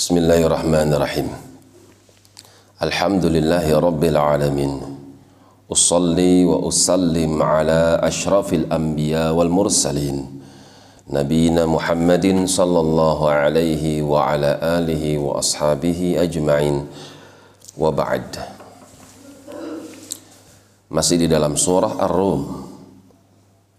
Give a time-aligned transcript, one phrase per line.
[0.00, 1.28] بسم الله الرحمن الرحيم
[2.88, 4.72] الحمد لله رب العالمين
[5.68, 10.16] أصلي وأسلم على أشرف الأنبياء والمرسلين
[11.12, 14.50] نبينا محمد صلى الله عليه وعلى
[14.80, 16.76] آله وأصحابه أجمعين
[17.76, 18.28] وبعد
[20.88, 22.72] Masih di dalam surah Ar-Rum.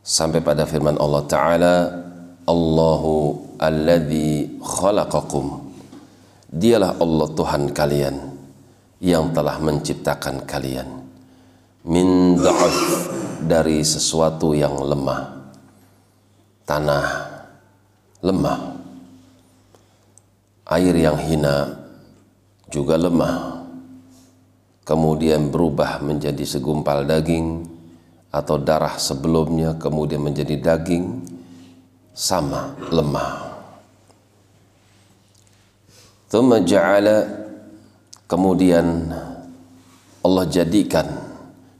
[0.00, 1.76] Sampai pada firman Allah Ta'ala
[2.48, 5.65] Allahu alladhi khalaqakum
[6.56, 8.16] Dialah Allah Tuhan kalian
[9.04, 10.88] yang telah menciptakan kalian
[11.84, 12.78] min da'af
[13.44, 15.52] dari sesuatu yang lemah
[16.64, 17.06] tanah
[18.24, 18.58] lemah
[20.72, 21.76] air yang hina
[22.72, 23.68] juga lemah
[24.88, 27.68] kemudian berubah menjadi segumpal daging
[28.32, 31.24] atau darah sebelumnya kemudian menjadi daging
[32.16, 33.55] sama lemah.
[36.26, 37.22] Thumma ja'ala
[38.26, 39.14] kemudian
[40.26, 41.06] Allah jadikan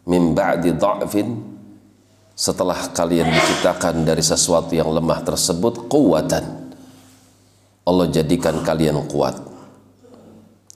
[0.06, 1.34] min ba'di dha'fin
[2.36, 6.66] setelah kalian diciptakan dari sesuatu yang lemah tersebut kuatan
[7.86, 9.38] Allah jadikan kalian kuat.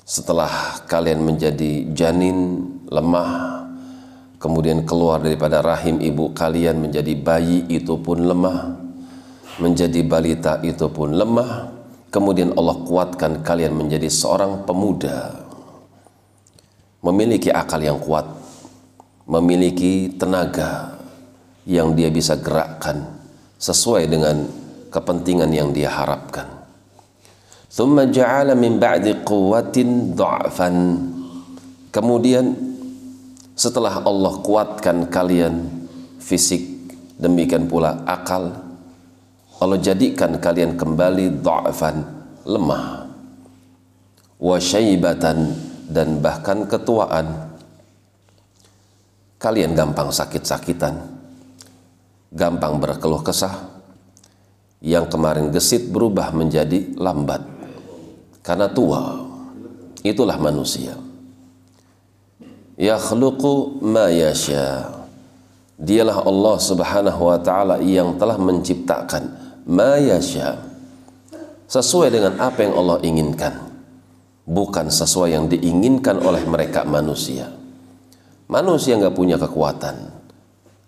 [0.06, 3.62] Setelah kalian menjadi janin lemah
[4.42, 8.74] kemudian keluar daripada rahim ibu kalian menjadi bayi itu pun lemah
[9.62, 11.79] menjadi balita itu pun lemah
[12.11, 15.47] kemudian Allah kuatkan kalian menjadi seorang pemuda
[17.00, 18.27] memiliki akal yang kuat
[19.30, 20.98] memiliki tenaga
[21.62, 23.06] yang dia bisa gerakkan
[23.62, 24.42] sesuai dengan
[24.91, 26.50] kepentingan yang dia harapkan.
[31.91, 32.47] Kemudian
[33.55, 35.55] setelah Allah kuatkan kalian
[36.19, 36.66] fisik
[37.22, 38.69] demikian pula akal
[39.61, 41.97] Allah jadikan kalian kembali dha'fan
[42.48, 43.05] lemah
[44.41, 45.53] wa syaibatan
[45.93, 47.53] dan bahkan ketuaan.
[49.41, 51.20] Kalian gampang sakit-sakitan
[52.31, 53.69] gampang berkeluh kesah.
[54.81, 57.44] Yang kemarin gesit berubah menjadi lambat
[58.41, 59.28] karena tua.
[60.00, 60.97] Itulah manusia.
[62.81, 64.88] Yakhluqu ma yasha.
[65.76, 70.60] Dialah Allah Subhanahu wa taala yang telah menciptakan ma yasha.
[71.71, 73.54] Sesuai dengan apa yang Allah inginkan
[74.50, 77.47] bukan sesuai yang diinginkan oleh mereka manusia.
[78.50, 80.19] Manusia nggak punya kekuatan.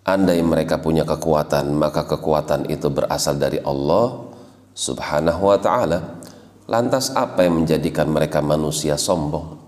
[0.03, 4.27] Andai mereka punya kekuatan maka kekuatan itu berasal dari Allah
[4.75, 6.19] Subhanahu wa taala.
[6.67, 9.63] Lantas apa yang menjadikan mereka manusia sombong?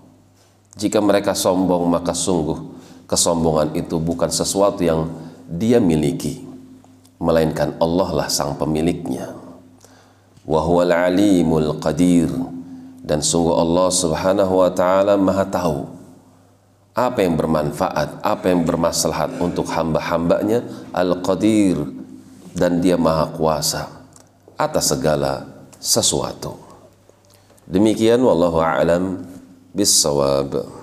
[0.76, 2.76] Jika mereka sombong maka sungguh
[3.08, 5.08] kesombongan itu bukan sesuatu yang
[5.48, 6.42] dia miliki,
[7.16, 9.32] melainkan Allah lah sang pemiliknya.
[10.46, 12.30] Wahuwal alimul qadir
[13.02, 15.78] dan sungguh Allah subhanahu wa ta'ala maha tahu
[16.96, 20.64] apa yang bermanfaat, apa yang bermaslahat untuk hamba-hambanya
[20.96, 21.76] al-qadir
[22.56, 23.84] dan dia maha kuasa
[24.56, 25.44] atas segala
[25.76, 26.56] sesuatu.
[27.68, 29.28] Demikian wallahu a'lam
[29.76, 30.75] bis-shawab.